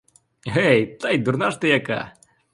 [0.45, 2.13] Гей, та й дурна ж ти яка!